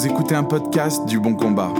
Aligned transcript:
Vous 0.00 0.06
écoutez 0.06 0.34
un 0.34 0.44
podcast 0.44 1.04
du 1.04 1.20
Bon 1.20 1.34
Combat. 1.34 1.74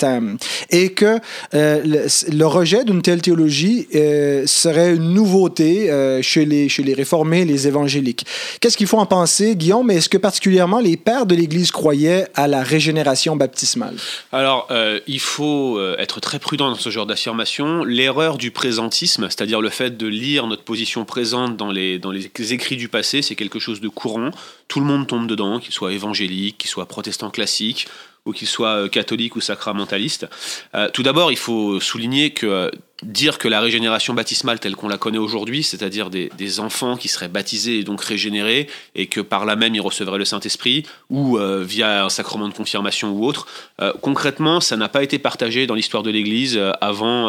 et 0.70 0.92
que 0.92 1.18
euh, 1.54 1.82
le, 2.30 2.46
rejet 2.46 2.84
d'une 2.84 3.02
telle 3.02 3.22
théologie 3.22 3.86
euh, 3.94 4.46
serait 4.46 4.94
une 4.94 5.14
nouveauté 5.14 5.90
euh, 5.90 6.22
chez, 6.22 6.44
les, 6.44 6.68
chez 6.68 6.82
les 6.82 6.94
réformés, 6.94 7.44
les 7.44 7.68
évangéliques. 7.68 8.26
Qu'est-ce 8.60 8.76
qu'il 8.76 8.86
faut 8.86 8.98
en 8.98 9.06
penser, 9.06 9.56
Guillaume? 9.56 9.90
Est-ce 9.90 10.08
que 10.08 10.18
particulièrement 10.18 10.80
les 10.80 10.96
pères 10.96 11.26
de 11.26 11.34
l'Église 11.34 11.70
croyaient 11.70 12.26
à 12.34 12.48
la 12.48 12.62
régénération 12.62 13.36
baptismale? 13.36 13.96
Alors, 14.32 14.68
il 15.06 15.20
faut 15.20 15.80
être 15.98 16.20
très 16.20 16.38
prudent 16.38 16.70
dans 16.70 16.76
ce 16.76 16.90
genre 16.90 17.06
d'affirmation. 17.06 17.84
L'erreur 17.84 18.38
du 18.38 18.50
présentisme, 18.50 19.28
c'est-à-dire 19.28 19.60
le 19.60 19.68
fait 19.68 19.96
de 19.96 20.06
lire 20.06 20.46
notre 20.46 20.64
position 20.64 21.04
présente 21.04 21.56
dans 21.56 21.70
les, 21.70 21.98
dans 21.98 22.10
les 22.10 22.30
écrits 22.52 22.76
du 22.76 22.88
passé, 22.88 23.22
c'est 23.22 23.34
quelque 23.34 23.58
chose 23.58 23.80
de 23.80 23.88
courant. 23.88 24.30
Tout 24.68 24.80
le 24.80 24.86
monde 24.86 25.06
tombe 25.06 25.26
dedans, 25.26 25.58
qu'il 25.60 25.72
soit 25.72 25.92
évangélique, 25.92 26.58
qu'il 26.58 26.70
soit 26.70 26.86
protestant 26.86 27.30
classique 27.30 27.88
ou 28.24 28.32
qu'il 28.32 28.48
soit 28.48 28.84
euh, 28.84 28.88
catholique 28.88 29.36
ou 29.36 29.40
sacramentaliste. 29.40 30.26
Euh, 30.74 30.88
tout 30.92 31.02
d'abord, 31.02 31.32
il 31.32 31.38
faut 31.38 31.80
souligner 31.80 32.30
que 32.30 32.46
euh, 32.46 32.70
dire 33.02 33.38
que 33.38 33.48
la 33.48 33.60
régénération 33.60 34.14
baptismale 34.14 34.60
telle 34.60 34.76
qu'on 34.76 34.88
la 34.88 34.96
connaît 34.96 35.18
aujourd'hui, 35.18 35.64
c'est-à-dire 35.64 36.08
des, 36.08 36.60
enfants 36.60 36.96
qui 36.96 37.08
seraient 37.08 37.28
baptisés 37.28 37.80
et 37.80 37.84
donc 37.84 38.00
régénérés, 38.00 38.68
et 38.94 39.06
que 39.06 39.20
par 39.20 39.44
là 39.44 39.56
même 39.56 39.74
ils 39.74 39.80
recevraient 39.80 40.18
le 40.18 40.24
Saint-Esprit, 40.24 40.84
ou 41.10 41.36
via 41.62 42.04
un 42.04 42.08
sacrement 42.08 42.48
de 42.48 42.54
confirmation 42.54 43.10
ou 43.10 43.26
autre, 43.26 43.48
concrètement, 44.02 44.60
ça 44.60 44.76
n'a 44.76 44.88
pas 44.88 45.02
été 45.02 45.18
partagé 45.18 45.66
dans 45.66 45.74
l'histoire 45.74 46.04
de 46.04 46.10
l'Église 46.10 46.60
avant 46.80 47.28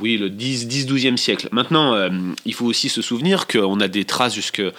oui, 0.00 0.16
le 0.16 0.30
10-12e 0.30 1.18
siècle. 1.18 1.48
Maintenant, 1.52 2.08
il 2.46 2.54
faut 2.54 2.64
aussi 2.64 2.88
se 2.88 3.02
souvenir 3.02 3.46
qu'on 3.46 3.80
a 3.80 3.88
des 3.88 4.06
traces 4.06 4.34
jusqu'au 4.34 4.70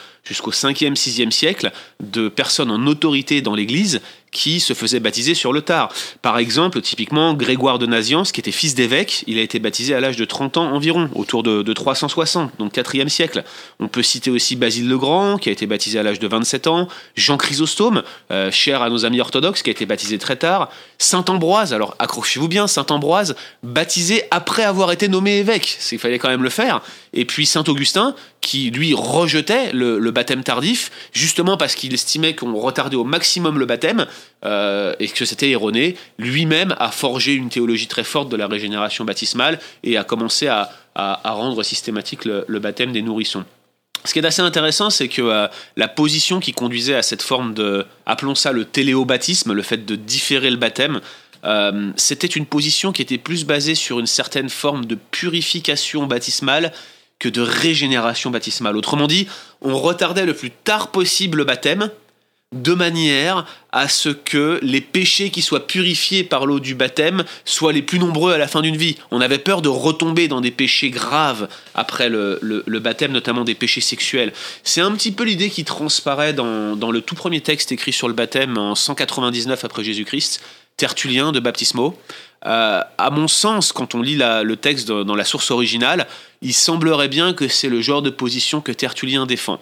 5e, 0.52 0.96
6e 0.96 1.30
siècle 1.30 1.72
de 2.00 2.28
personnes 2.28 2.72
en 2.72 2.88
autorité 2.88 3.42
dans 3.42 3.54
l'Église 3.54 4.02
qui 4.38 4.60
se 4.60 4.74
faisaient 4.74 5.00
baptiser 5.00 5.34
sur 5.34 5.52
le 5.52 5.64
tard. 5.64 5.92
Par 6.22 6.38
exemple, 6.38 6.80
typiquement, 6.82 7.34
Grégoire 7.34 7.80
de 7.80 7.88
Naziance, 7.88 8.32
qui 8.32 8.40
était 8.40 8.52
fils 8.52 8.76
d'évêque, 8.76 9.24
il 9.26 9.40
a 9.40 9.42
été 9.42 9.58
baptisé 9.58 9.96
à 9.96 10.00
l'âge 10.00 10.16
de 10.16 10.26
30 10.26 10.58
ans 10.58 10.72
environ, 10.74 11.10
autour 11.16 11.42
de, 11.42 11.74
360, 11.74 12.52
donc 12.60 12.72
4e 12.72 13.10
siècle. 13.10 13.44
On 13.80 13.88
peut 13.88 14.04
citer 14.04 14.30
aussi 14.30 14.56
Basile 14.56 14.88
le 14.88 14.98
Grand, 15.00 15.40
qui 15.40 15.50
a 15.50 15.52
été 15.52 15.66
baptisé 15.66 15.98
à 15.98 16.04
l'âge 16.04 16.20
de 16.20 16.28
27 16.28 16.68
ans, 16.68 16.88
Jean 17.16 17.38
Chrysostome, 17.38 18.04
euh, 18.30 18.52
cher 18.52 18.84
à 18.84 18.92
nos 18.92 19.06
amis 19.06 19.20
orthodoxes, 19.22 19.64
qui 19.64 19.72
a 19.72 19.72
été 19.72 19.88
baptisé 19.88 20.20
très 20.20 20.36
tard, 20.36 20.70
Saint 21.00 21.26
Ambroise, 21.30 21.74
alors 21.74 21.96
accrochez-vous 21.98 22.48
bien, 22.48 22.68
Saint 22.68 22.86
Ambroise, 22.92 23.36
baptisé 23.64 24.22
après 24.30 24.64
avoir 24.64 24.92
été 24.92 25.08
nommé 25.08 25.38
évêque, 25.38 25.80
il 25.92 25.98
fallait 25.98 26.20
quand 26.20 26.30
même 26.30 26.44
le 26.44 26.52
faire, 26.52 26.84
et 27.14 27.26
puis 27.26 27.48
Saint 27.48 27.64
Augustin, 27.68 28.14
qui 28.48 28.72
lui 28.72 28.94
rejetait 28.94 29.74
le, 29.74 30.00
baptême 30.12 30.42
tardif, 30.42 30.90
justement 31.12 31.58
parce 31.58 31.76
qu'il 31.76 31.94
estimait 31.94 32.34
qu'on 32.34 32.56
retardait 32.56 32.96
au 32.96 33.04
maximum 33.04 33.60
le 33.60 33.66
baptême 33.66 34.08
euh, 34.46 34.94
et 35.02 35.10
que 35.10 35.26
c'était 35.26 35.50
erroné, 35.50 35.98
lui-même 36.18 36.74
a 36.80 36.90
forgé 36.90 37.34
une 37.34 37.50
théologie 37.50 37.88
très 37.88 38.06
forte 38.06 38.30
de 38.30 38.38
la 38.38 38.48
régénération 38.48 39.04
baptismale 39.04 39.60
et 39.84 39.98
a 39.98 40.06
commencé 40.06 40.48
à, 40.48 40.70
rendre 40.96 41.62
systématique 41.62 42.24
le, 42.24 42.60
baptême 42.60 42.94
des 42.94 43.02
nourrissons. 43.02 43.44
Ce 44.06 44.14
qui 44.14 44.20
est 44.20 44.26
assez 44.26 44.42
intéressant, 44.42 44.90
c'est 44.90 45.10
que 45.10 45.22
euh, 45.22 45.48
la 45.76 45.90
position 45.90 46.40
qui 46.40 46.54
conduisait 46.54 46.96
à 46.96 47.02
cette 47.02 47.22
forme 47.22 47.54
de, 47.54 47.86
appelons 48.06 48.36
ça 48.36 48.54
le 48.54 48.64
téléobaptisme, 48.64 49.52
le 49.52 49.62
fait 49.62 49.86
de 49.86 49.98
différer 49.98 50.52
le 50.52 50.56
baptême, 50.56 51.02
euh, 51.44 51.92
c'était 51.98 52.28
une 52.28 52.46
position 52.46 52.94
qui 52.94 53.02
était 53.02 53.18
plus 53.18 53.44
basée 53.44 53.76
sur 53.76 54.00
une 54.00 54.08
certaine 54.08 54.50
forme 54.50 54.86
de 54.86 54.96
purification 54.96 56.08
baptismale 56.08 56.72
que 57.20 57.30
de 57.30 57.42
régénération 57.42 58.30
baptismale. 58.30 58.78
Autrement 58.78 59.08
dit, 59.08 59.28
on 59.62 59.78
retardait 59.78 60.26
le 60.26 60.34
plus 60.34 60.52
tard 60.52 60.92
possible 60.92 61.40
le 61.40 61.44
baptême 61.46 61.90
de 62.54 62.74
manière 62.74 63.46
à 63.74 63.90
ce 63.90 64.08
que 64.08 64.60
les 64.62 64.80
péchés 64.80 65.32
qui 65.32 65.42
soient 65.42 65.68
purifiés 65.68 66.24
par 66.24 66.46
l'eau 66.46 66.62
du 66.62 66.76
baptême 66.76 67.26
soient 67.44 67.74
les 67.74 67.82
plus 67.82 68.00
nombreux 68.00 68.32
à 68.32 68.38
la 68.38 68.48
fin 68.48 68.62
d'une 68.62 68.78
vie. 68.78 68.96
On 69.12 69.20
avait 69.20 69.38
peur 69.38 69.62
de 69.62 69.68
retomber 69.68 70.30
dans 70.30 70.40
des 70.40 70.52
péchés 70.52 70.90
graves 70.90 71.50
après 71.76 72.08
le, 72.08 72.40
baptême, 72.80 73.12
notamment 73.12 73.44
des 73.44 73.54
péchés 73.54 73.82
sexuels. 73.82 74.32
C'est 74.64 74.80
un 74.80 74.92
petit 74.92 75.12
peu 75.12 75.26
l'idée 75.26 75.50
qui 75.50 75.66
transparaît 75.66 76.32
dans, 76.32 76.92
le 76.92 77.02
tout 77.02 77.16
premier 77.16 77.42
texte 77.42 77.74
écrit 77.74 77.92
sur 77.92 78.08
le 78.08 78.14
baptême 78.14 78.58
en 78.58 78.76
199 78.76 79.66
après 79.66 79.84
Jésus-Christ, 79.84 80.42
Tertullien 80.78 81.34
de 81.34 81.42
Baptismo. 81.42 82.00
Euh, 82.46 82.82
à 82.98 83.10
mon 83.10 83.28
sens, 83.28 83.74
quand 83.74 83.94
on 83.94 84.02
lit 84.02 84.16
le 84.16 84.56
texte 84.56 84.88
dans 84.88 85.16
la 85.16 85.26
source 85.26 85.52
originale, 85.52 86.08
il 86.42 86.54
semblerait 86.54 87.08
bien 87.08 87.34
que 87.34 87.48
c'est 87.48 87.70
le 87.70 87.82
genre 87.82 88.02
de 88.02 88.10
position 88.10 88.62
que 88.62 88.72
Tertullien 88.72 89.26
défend. 89.26 89.60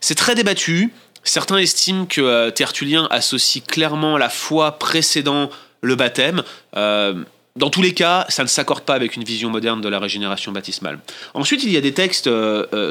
C'est 0.00 0.14
très 0.14 0.34
débattu. 0.34 0.92
Certains 1.24 1.58
estiment 1.58 2.06
que 2.06 2.20
euh, 2.20 2.50
Tertullien 2.50 3.08
associe 3.10 3.64
clairement 3.64 4.16
la 4.16 4.28
foi 4.28 4.78
précédant 4.78 5.50
le 5.80 5.94
baptême. 5.94 6.42
Euh, 6.76 7.24
dans 7.56 7.70
tous 7.70 7.82
les 7.82 7.94
cas, 7.94 8.26
ça 8.28 8.42
ne 8.42 8.48
s'accorde 8.48 8.84
pas 8.84 8.94
avec 8.94 9.16
une 9.16 9.24
vision 9.24 9.50
moderne 9.50 9.80
de 9.80 9.88
la 9.88 9.98
régénération 9.98 10.52
baptismale. 10.52 10.98
Ensuite, 11.34 11.64
il 11.64 11.72
y 11.72 11.76
a 11.76 11.80
des 11.80 11.92
textes 11.92 12.30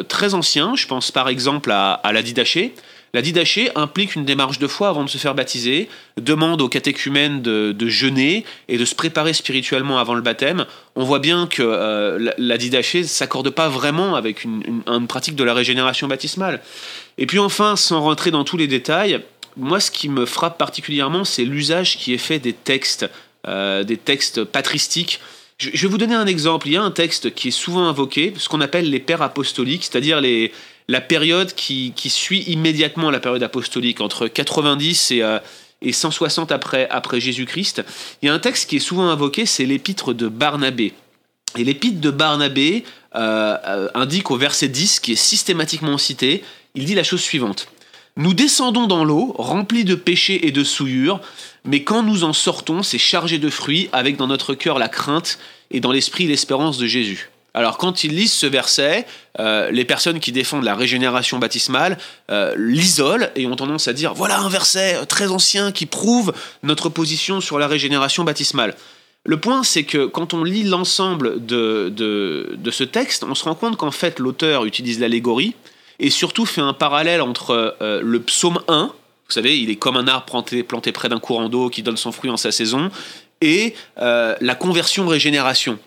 très 0.08 0.34
anciens. 0.34 0.76
Je 0.76 0.88
pense 0.88 1.12
par 1.12 1.30
exemple 1.30 1.72
à, 1.72 2.02
la 2.12 2.22
Didaché, 2.24 2.74
la 3.16 3.22
didaché 3.22 3.70
implique 3.76 4.16
une 4.16 4.26
démarche 4.26 4.60
de 4.60 4.68
foi 4.68 4.90
avant 4.90 5.06
de 5.06 5.10
se 5.10 5.18
faire 5.18 5.36
baptiser, 5.36 5.88
demande 6.18 6.62
aux 6.62 6.68
catéchumènes 6.68 7.42
de, 7.42 7.88
jeûner 7.88 8.44
et 8.68 8.78
de 8.78 8.84
se 8.84 8.94
préparer 8.94 9.32
spirituellement 9.32 10.00
avant 10.00 10.16
le 10.16 10.22
baptême. 10.22 10.66
On 10.98 11.06
voit 11.06 11.20
bien 11.20 11.48
que 11.48 11.64
euh, 11.64 12.34
la, 12.38 12.58
didaché 12.58 13.04
ne 13.04 13.08
s'accorde 13.08 13.52
pas 13.52 13.70
vraiment 13.70 14.16
avec 14.16 14.44
une, 14.44 14.84
pratique 15.08 15.38
de 15.38 15.46
la 15.46 15.54
régénération 15.54 16.10
baptismale. 16.10 16.62
Et 17.18 17.26
puis 17.26 17.40
enfin, 17.40 17.78
sans 17.78 18.02
rentrer 18.02 18.32
dans 18.32 18.44
tous 18.44 18.58
les 18.58 18.68
détails, 18.68 19.22
moi 19.56 19.80
ce 19.80 19.92
qui 19.92 20.10
me 20.10 20.26
frappe 20.26 20.58
particulièrement, 20.58 21.24
c'est 21.24 21.46
l'usage 21.46 21.98
qui 21.98 22.14
est 22.14 22.18
fait 22.18 22.40
des 22.40 22.52
textes, 22.52 23.10
euh, 23.48 23.84
des 23.84 23.98
textes 23.98 24.44
patristiques. 24.44 25.20
Je, 25.58 25.70
vais 25.70 25.88
vous 25.88 25.98
donner 25.98 26.16
un 26.16 26.28
exemple. 26.28 26.68
Il 26.68 26.74
y 26.74 26.78
a 26.78 26.82
un 26.82 26.92
texte 26.92 27.34
qui 27.34 27.50
est 27.50 27.52
souvent 27.52 27.88
invoqué, 27.88 28.34
ce 28.38 28.50
qu'on 28.50 28.62
appelle 28.62 28.90
les 28.90 29.00
pères 29.00 29.22
apostoliques, 29.22 29.86
c'est-à-dire 29.86 30.22
la 30.88 31.02
période 31.02 31.54
qui, 31.54 31.94
suit 32.10 32.42
immédiatement 32.48 33.10
la 33.12 33.20
période 33.20 33.44
apostolique, 33.44 34.02
entre 34.02 34.28
90 34.28 35.12
et, 35.12 35.22
euh, 35.22 35.40
et 35.82 35.94
160 35.94 36.52
après, 36.52 37.20
Jésus-Christ. 37.20 37.84
Il 38.22 38.26
y 38.26 38.30
a 38.30 38.34
un 38.34 38.40
texte 38.40 38.70
qui 38.70 38.78
est 38.78 38.80
souvent 38.80 39.10
invoqué, 39.10 39.46
c'est 39.46 39.66
l'épître 39.66 40.14
de 40.14 40.28
Barnabé. 40.28 40.94
Et 41.58 41.64
l'épître 41.64 42.02
de 42.02 42.12
Barnabé 42.12 42.84
euh, 43.16 43.88
indique 43.94 44.32
au 44.32 44.38
verset 44.38 44.68
10, 44.68 45.00
qui 45.00 45.14
est 45.14 45.16
systématiquement 45.16 45.98
cité, 45.98 46.44
il 46.74 46.86
dit 46.86 46.96
la 46.96 47.04
chose 47.04 47.22
suivante. 47.22 47.68
Nous 48.18 48.34
descendons 48.34 48.88
dans 48.88 49.04
l'eau, 49.04 49.36
remplis 49.38 49.84
de 49.84 49.96
péchés 49.96 50.48
et 50.48 50.52
de 50.52 50.64
souillures, 50.64 51.20
mais 51.66 51.84
quand 51.84 52.02
nous 52.02 52.24
en 52.24 52.32
sortons, 52.32 52.82
c'est 52.82 52.98
chargé 52.98 53.40
de 53.40 53.50
fruits, 53.50 53.90
avec 53.92 54.16
dans 54.16 54.28
notre 54.28 54.54
cœur 54.54 54.80
la 54.80 54.88
crainte 54.88 55.38
et 55.70 55.82
dans 55.82 55.92
l'esprit 55.92 56.26
l'espérance 56.26 56.78
de 56.78 56.88
Jésus. 56.88 57.30
Alors 57.54 57.78
quand 57.78 58.04
ils 58.04 58.16
lisent 58.16 58.34
ce 58.34 58.46
verset, 58.46 59.06
euh, 59.40 59.72
les 59.72 59.86
personnes 59.86 60.20
qui 60.20 60.32
défendent 60.32 60.64
la 60.64 60.76
régénération 60.76 61.40
baptismale 61.40 61.98
euh, 62.30 62.54
l'isolent 62.58 63.30
et 63.36 63.48
ont 63.48 63.56
tendance 63.56 63.88
à 63.88 63.94
dire 63.94 64.14
voilà 64.14 64.40
un 64.40 64.50
verset 64.50 65.06
très 65.08 65.28
ancien 65.28 65.72
qui 65.72 65.86
prouve 65.86 66.34
notre 66.64 66.90
position 66.90 67.40
sur 67.40 67.58
la 67.58 67.68
régénération 67.68 68.26
baptismale. 68.26 68.76
Le 69.24 69.38
point, 69.38 69.64
c'est 69.64 69.84
que 69.84 70.06
quand 70.06 70.34
on 70.34 70.44
lit 70.44 70.64
l'ensemble 70.64 71.46
de, 71.46 71.90
de, 71.90 72.72
ce 72.72 72.84
texte, 72.84 73.24
on 73.24 73.34
se 73.34 73.46
rend 73.46 73.56
compte 73.56 73.76
qu'en 73.76 73.90
fait 73.90 74.20
l'auteur 74.20 74.66
utilise 74.66 75.00
l'allégorie 75.00 75.56
et 76.00 76.10
surtout 76.10 76.46
fait 76.46 76.62
un 76.62 76.74
parallèle 76.74 77.22
entre 77.22 77.78
euh, 77.82 78.02
le 78.02 78.22
psaume 78.22 78.60
1, 78.68 78.86
vous 79.28 79.34
savez, 79.34 79.58
il 79.58 79.70
est 79.70 79.76
comme 79.76 79.98
un 79.98 80.08
arbre 80.08 80.26
planté, 80.26 80.64
planté 80.64 80.92
près 80.92 81.10
d'un 81.10 81.20
courant 81.20 81.50
d'eau 81.50 81.70
qui 81.70 81.82
donne 81.82 81.98
son 81.98 82.12
fruit 82.12 82.30
en 82.30 82.38
sa 82.38 82.52
saison, 82.52 82.92
et 83.42 83.74
la 83.98 84.56
conversion-régénération. 84.56 85.78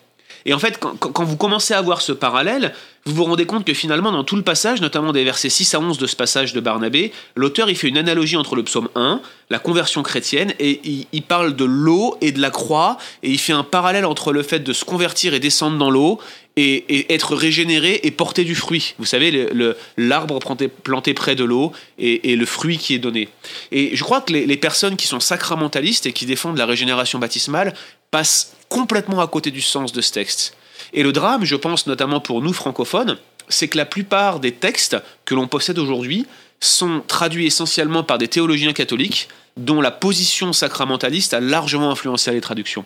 Et 0.47 0.55
en 0.55 0.59
fait, 0.59 0.79
quand, 0.79 1.25
vous 1.25 1.37
commencez 1.37 1.75
à 1.75 1.83
voir 1.83 2.01
ce 2.01 2.13
parallèle, 2.13 2.73
vous 3.05 3.15
vous 3.15 3.25
rendez 3.25 3.47
compte 3.47 3.65
que 3.65 3.75
finalement, 3.75 4.13
dans 4.13 4.25
tout 4.25 4.37
le 4.37 4.43
passage, 4.43 4.81
notamment 4.81 5.13
des 5.13 5.25
versets 5.25 5.49
6 5.49 5.75
à 5.75 5.81
11 5.81 5.99
de 5.99 6.07
ce 6.07 6.17
passage 6.17 6.53
de 6.53 6.61
Barnabé, 6.61 7.13
l'auteur 7.37 7.71
il 7.71 7.77
fait 7.77 7.89
une 7.89 7.99
analogie 7.99 8.37
entre 8.37 8.55
le 8.55 8.63
psaume 8.63 8.89
1, 8.95 9.21
la 9.51 9.59
conversion 9.59 10.03
chrétienne, 10.03 10.53
et 10.59 10.81
il, 11.13 11.23
parle 11.23 11.57
de 11.57 11.65
l'eau 11.65 12.17
et 12.21 12.33
de 12.33 12.41
la 12.41 12.51
croix, 12.51 12.99
et 13.23 13.31
il 13.31 13.39
fait 13.39 13.53
un 13.53 13.65
parallèle 13.65 14.05
entre 14.05 14.33
le 14.33 14.43
fait 14.43 14.61
de 14.61 14.73
se 14.73 14.85
convertir 14.85 15.35
et 15.35 15.41
descendre 15.41 15.79
dans 15.79 15.91
l'eau, 15.91 16.21
et, 16.57 17.15
être 17.15 17.37
régénéré 17.37 18.01
et 18.03 18.11
porter 18.11 18.45
du 18.45 18.55
fruit. 18.55 18.95
Vous 18.99 19.05
savez, 19.05 19.49
l'arbre 19.97 20.41
planté, 20.41 21.15
près 21.15 21.37
de 21.37 21.45
l'eau 21.45 21.73
et, 21.99 22.37
le 22.37 22.47
fruit 22.47 22.79
qui 22.79 22.95
est 22.95 22.99
donné. 22.99 23.29
Et 23.71 23.95
je 23.95 24.03
crois 24.05 24.21
que 24.21 24.33
les 24.33 24.57
personnes 24.57 24.97
qui 24.97 25.07
sont 25.07 25.21
sacramentalistes 25.21 26.07
et 26.07 26.13
qui 26.13 26.27
défendent 26.27 26.59
la 26.59 26.67
régénération 26.67 27.19
baptismale 27.19 27.75
passent 28.11 28.58
complètement 28.69 29.21
à 29.21 29.27
côté 29.27 29.51
du 29.51 29.61
sens 29.61 29.93
de 29.93 30.01
ce 30.01 30.13
texte. 30.13 30.57
Et 30.93 31.03
le 31.03 31.13
drame, 31.13 31.45
je 31.45 31.57
pense 31.57 31.87
notamment 31.87 32.21
pour 32.21 32.43
nous 32.43 32.53
francophones, 32.53 33.19
c'est 33.49 33.69
que 33.69 33.77
la 33.77 33.87
plupart 33.87 34.41
des 34.41 34.53
textes 34.53 34.97
que 35.25 35.35
l'on 35.35 35.49
possède 35.49 35.79
aujourd'hui 35.79 36.27
sont 36.61 37.03
traduits 37.07 37.47
essentiellement 37.47 38.03
par 38.03 38.19
des 38.19 38.29
théologiens 38.29 38.73
catholiques 38.73 39.29
dont 39.57 39.81
la 39.81 39.91
position 39.91 40.53
sacramentaliste 40.53 41.35
a 41.35 41.41
largement 41.41 41.91
influencé 41.91 42.31
les 42.31 42.41
traductions. 42.41 42.85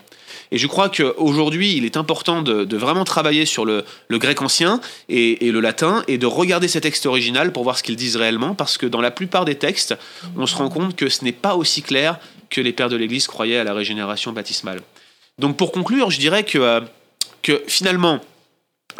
Et 0.50 0.58
je 0.58 0.67
crois 0.67 0.88
qu'aujourd'hui, 0.88 1.76
il 1.76 1.84
est 1.84 1.96
important 1.96 2.43
de, 2.43 2.76
vraiment 2.76 3.05
travailler 3.05 3.46
sur 3.46 3.64
le, 3.64 3.84
le 4.08 4.19
grec 4.19 4.43
ancien 4.43 4.81
et, 5.08 5.46
et 5.46 5.52
le 5.52 5.61
latin 5.61 6.02
et 6.08 6.19
de 6.19 6.26
regarder 6.26 6.69
ces 6.69 6.81
textes 6.81 7.06
originaux 7.06 7.50
pour 7.52 7.62
voir 7.62 7.79
ce 7.79 7.82
qu'ils 7.82 7.96
disent 7.96 8.17
réellement, 8.17 8.55
parce 8.55 8.79
que 8.79 8.87
dans 8.87 9.00
la 9.00 9.11
plupart 9.11 9.44
des 9.44 9.55
textes, 9.55 9.94
on 10.37 10.46
se 10.46 10.56
rend 10.56 10.69
compte 10.69 10.96
que 10.96 11.08
ce 11.08 11.25
n'est 11.25 11.32
pas 11.32 11.56
aussi 11.56 11.82
clair 11.82 12.19
que 12.50 12.61
les 12.61 12.73
pères 12.73 12.90
de 12.90 12.96
l'Église 12.96 13.26
croyaient 13.26 13.58
à 13.58 13.64
la 13.64 13.73
régénération 13.73 14.32
baptismale. 14.32 14.82
Donc 15.38 15.56
pour 15.56 15.73
conclure, 15.73 16.11
je 16.11 16.19
dirais 16.19 16.44
que, 16.44 16.58
euh, 16.58 16.81
finalement, 17.67 18.20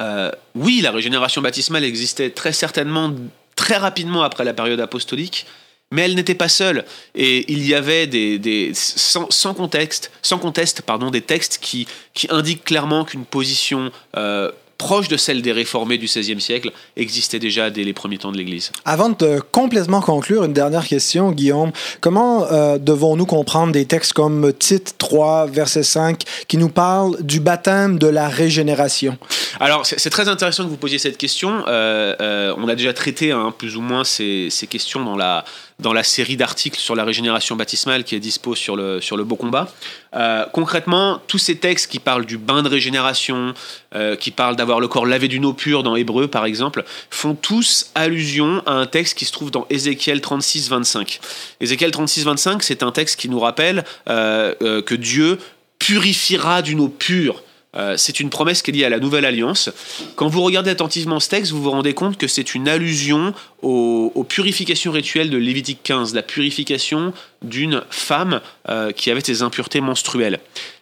euh, 0.00 0.31
oui, 0.55 0.81
la 0.81 0.90
régénération 0.90 1.43
baptismale 1.43 1.84
existait 1.84 2.31
très 2.31 2.52
certainement 2.52 3.14
très 3.56 3.76
rapidement 3.76 4.23
après 4.23 4.44
la 4.44 4.55
période 4.55 4.81
apostolique, 4.81 5.46
mais 5.90 6.02
elle 6.02 6.14
n'était 6.14 6.34
pas 6.34 6.49
seule. 6.49 6.84
Et 7.14 7.50
il 7.52 7.67
y 7.67 7.75
avait 7.75 8.06
des, 8.06 8.73
sans, 8.75 9.55
contexte, 9.55 10.11
sans 10.23 10.38
conteste, 10.38 10.82
pardon, 10.82 11.11
des 11.11 11.20
textes 11.20 11.58
qui, 11.61 11.87
qui 12.14 12.26
indiquent 12.31 12.64
clairement 12.64 13.05
qu'une 13.05 13.26
position 13.26 13.93
euh, 14.17 14.50
proche 14.82 15.06
de 15.06 15.17
celle 15.17 15.43
des 15.43 15.52
réformés 15.52 15.96
du 15.96 16.06
XVIe 16.06 16.40
siècle 16.40 16.73
existait 16.96 17.38
déjà 17.38 17.70
dès 17.70 17.84
les 17.84 17.93
premiers 17.93 18.19
temps 18.19 18.32
de 18.32 18.37
l'Église. 18.37 18.73
Avant 18.84 19.11
de 19.11 19.40
complètement 19.52 20.00
conclure, 20.00 20.43
une 20.43 20.52
dernière 20.52 20.88
question, 20.88 21.31
Guillaume. 21.31 21.70
Comment 22.00 22.50
euh, 22.50 22.79
devons-nous 22.79 23.26
comprendre 23.26 23.73
des 23.73 23.87
textes 23.87 24.12
comme 24.12 24.52
Tite 24.52 24.96
3, 24.99 25.46
verset 25.46 25.84
5, 25.84 26.23
qui 26.49 26.56
nous 26.56 26.69
parlent 26.69 27.17
du 27.23 27.38
baptême 27.38 27.96
de 27.96 28.08
la 28.08 28.29
régénération? 28.29 29.17
Alors, 29.61 29.87
c'est 29.87 30.11
très 30.11 30.29
intéressant 30.29 30.64
que 30.64 30.69
vous 30.69 30.76
posiez 30.76 30.99
cette 30.99 31.17
question. 31.17 31.62
Euh, 31.69 32.17
euh, 32.20 32.52
on 32.58 32.67
a 32.67 32.75
déjà 32.75 32.93
traité 32.93 33.31
hein, 33.31 33.55
plus 33.56 33.76
ou 33.76 33.82
moins 33.82 34.02
ces, 34.02 34.49
ces 34.50 34.67
questions 34.67 35.05
dans 35.05 35.17
la, 35.17 35.44
dans 35.82 35.93
la 35.93 36.02
série 36.02 36.37
d'articles 36.37 36.79
sur 36.79 36.94
la 36.94 37.05
régénération 37.05 37.56
baptismale 37.56 38.05
qui 38.05 38.14
est 38.14 38.20
dispo 38.20 38.55
sur 38.55 38.76
le, 38.76 39.00
sur 39.00 39.17
le 39.17 39.25
Beau 39.25 39.37
Combat. 39.37 39.70
Euh, 40.14 40.46
concrètement, 40.52 41.20
tous 41.26 41.38
ces 41.38 41.56
textes 41.56 41.90
qui 41.90 41.99
parlent 41.99 42.25
du 42.25 42.38
bain 42.38 42.62
de 42.62 42.69
régénération, 42.69 43.52
euh, 43.94 44.17
qui 44.17 44.31
parlent 44.31 44.56
d'avoir 44.56 44.81
le 44.81 44.88
corps 44.88 45.05
lavé 45.05 45.29
d'une 45.29 45.44
eau 45.44 45.52
pure 45.52 45.82
dans 45.82 45.96
Hébreu 45.96 46.29
par 46.29 46.46
exemple, 46.46 46.84
font 47.11 47.34
tous 47.34 47.90
allusion 47.94 48.62
à 48.64 48.73
un 48.73 48.87
texte 48.87 49.19
qui 49.19 49.25
se 49.25 49.32
trouve 49.32 49.50
dans 49.50 49.67
Ézéchiel 49.69 50.20
36, 50.20 50.70
25. 50.70 51.20
Ézéchiel 51.61 51.90
36, 51.90 52.25
25, 52.25 52.62
c'est 52.62 52.82
un 52.82 52.93
texte 52.93 53.19
qui 53.19 53.29
nous 53.29 53.40
rappelle 53.40 53.84
euh, 54.08 54.82
que 54.82 54.94
Dieu 54.94 55.38
purifiera 55.79 56.62
d'une 56.62 56.81
eau 56.81 56.88
pure. 56.88 57.43
Euh, 57.75 57.97
c'est 57.97 58.21
une 58.21 58.29
promesse 58.29 58.61
qui 58.61 58.71
est 58.71 58.75
liée 58.75 58.85
à 58.85 58.91
la 58.91 58.99
nouvelle 58.99 59.25
alliance. 59.25 59.71
Quand 60.15 60.29
vous 60.29 60.43
regardez 60.43 60.71
attentivement 60.71 61.21
ce 61.21 61.31
texte, 61.31 61.53
vous 61.53 61.63
vous 61.63 61.71
rendez 61.71 61.95
compte 61.95 62.19
que 62.19 62.27
c'est 62.27 62.55
une 62.55 62.69
allusion 62.69 63.33
aux, 63.63 64.27
purifications 64.29 64.93
rituelles 64.93 65.31
de 65.31 65.39
Lévitique 65.39 65.81
15, 65.83 66.15
la 66.15 66.23
purification 66.23 67.13
d'une 67.43 67.83
femme 67.91 68.41
euh, 68.69 68.93
qui 68.93 69.11
avait 69.11 69.23
ses 69.23 69.43
impuretés 69.43 69.81
menstruelles. 69.81 70.39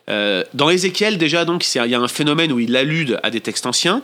Euh, 0.08 0.42
dans 0.52 0.68
Ézéchiel, 0.68 1.16
déjà, 1.16 1.44
donc, 1.44 1.64
il 1.74 1.90
y 1.90 1.94
a 1.94 2.00
un 2.00 2.08
phénomène 2.08 2.52
où 2.52 2.58
il 2.58 2.76
allude 2.76 3.20
à 3.22 3.30
des 3.30 3.40
textes 3.40 3.66
anciens 3.66 4.02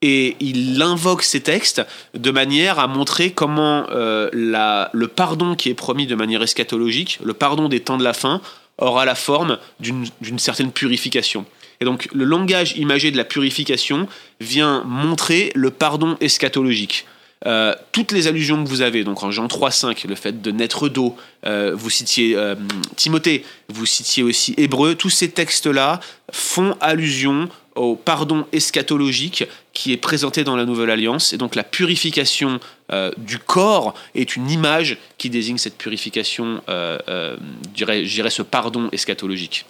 et 0.00 0.36
il 0.40 0.80
invoque 0.82 1.22
ces 1.22 1.40
textes 1.42 1.82
de 2.14 2.30
manière 2.30 2.78
à 2.78 2.88
montrer 2.88 3.30
comment 3.30 3.86
le 3.88 5.06
pardon 5.06 5.54
qui 5.54 5.68
est 5.68 5.74
promis 5.74 6.08
de 6.08 6.16
manière 6.16 6.42
eschatologique, 6.42 7.20
le 7.22 7.34
pardon 7.34 7.68
des 7.68 7.80
temps 7.80 7.98
de 7.98 8.04
la 8.04 8.12
fin, 8.12 8.40
aura 8.78 9.04
la 9.04 9.14
forme 9.14 9.58
d'une 9.78 10.38
certaine 10.38 10.72
purification. 10.72 11.46
Et 11.82 11.84
donc 11.84 12.08
le 12.14 12.24
langage 12.24 12.76
imagé 12.76 13.10
de 13.10 13.16
la 13.16 13.24
purification 13.24 14.06
vient 14.38 14.84
montrer 14.84 15.50
le 15.56 15.72
pardon 15.72 16.16
eschatologique. 16.20 17.06
Euh, 17.44 17.74
toutes 17.90 18.12
les 18.12 18.28
allusions 18.28 18.62
que 18.62 18.68
vous 18.68 18.82
avez, 18.82 19.02
donc 19.02 19.24
en 19.24 19.32
Jean 19.32 19.48
3.5, 19.48 20.06
le 20.06 20.14
fait 20.14 20.40
de 20.40 20.52
naître 20.52 20.88
d'eau, 20.88 21.16
euh, 21.44 21.72
vous 21.74 21.90
citiez 21.90 22.36
euh, 22.36 22.54
Timothée, 22.94 23.44
vous 23.68 23.84
citiez 23.84 24.22
aussi 24.22 24.54
Hébreu, 24.58 24.94
tous 24.94 25.10
ces 25.10 25.28
textes-là 25.32 25.98
font 26.30 26.76
allusion 26.80 27.48
au 27.74 27.96
pardon 27.96 28.44
eschatologique 28.52 29.44
qui 29.72 29.92
est 29.92 29.96
présenté 29.96 30.44
dans 30.44 30.56
la 30.56 30.66
Nouvelle 30.66 30.90
Alliance. 30.90 31.32
Et 31.32 31.38
donc 31.38 31.54
la 31.54 31.64
purification 31.64 32.60
euh, 32.92 33.10
du 33.16 33.38
corps 33.38 33.94
est 34.14 34.36
une 34.36 34.50
image 34.50 34.98
qui 35.16 35.30
désigne 35.30 35.56
cette 35.56 35.78
purification, 35.78 36.60
euh, 36.68 36.98
euh, 37.08 37.36
je 37.74 37.84
dirais- 38.04 38.28
ce 38.30 38.42
pardon 38.42 38.90
eschatologique. 38.92 39.64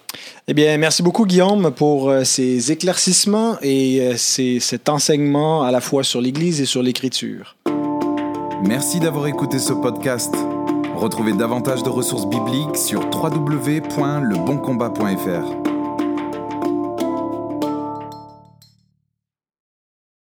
Eh 0.49 0.55
bien, 0.55 0.77
merci 0.79 1.03
beaucoup, 1.05 1.25
Guillaume, 1.27 1.71
pour 1.73 2.11
euh, 2.11 2.25
ces 2.25 2.73
éclaircissements 2.73 3.57
et 3.63 4.15
ces- 4.17 4.59
cet 4.61 4.89
enseignement 4.89 5.63
à 5.63 5.71
la 5.71 5.81
fois 5.81 6.03
sur 6.03 6.21
l'Église 6.21 6.61
et 6.61 6.67
sur 6.67 6.83
l'Écriture. 6.83 7.55
Merci 8.65 8.99
d'avoir 9.01 9.27
écouté 9.29 9.59
ce 9.59 9.73
podcast. 9.73 10.33
Retrouvez 10.95 11.33
davantage 11.33 11.83
de 11.83 11.89
ressources 11.89 12.29
bibliques 12.29 12.77
sur 12.77 13.01
www.leboncombat.fr. 13.13 15.72